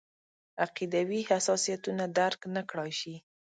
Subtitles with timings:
[0.65, 3.15] عقیدوي حساسیتونه درک نکړای شي.